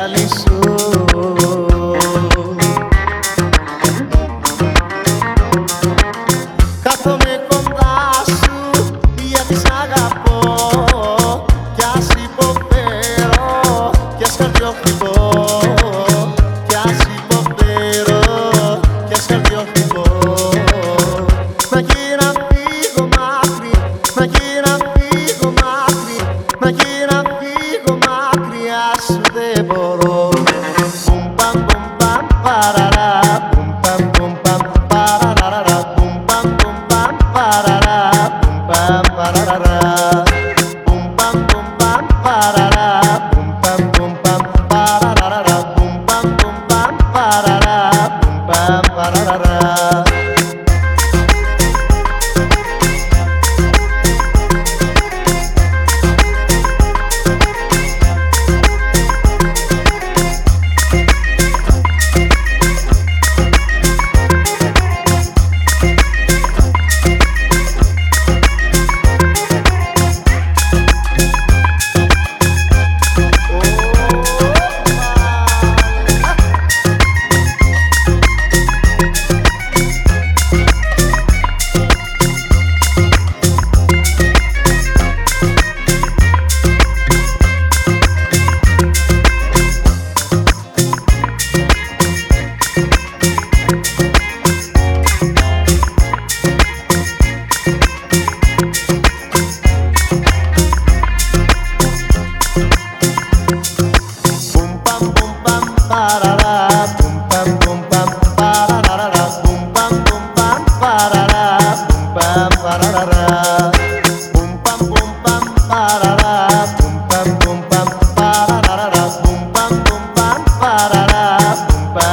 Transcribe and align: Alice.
Alice. 0.00 0.59